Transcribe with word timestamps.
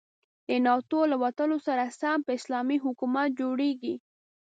د 0.47 0.49
ناتو 0.65 0.99
له 1.11 1.15
وتلو 1.23 1.57
سره 1.67 1.83
سم 1.99 2.19
به 2.25 2.31
اسلامي 2.39 2.77
حکومت 2.85 3.29
جوړيږي. 3.41 3.95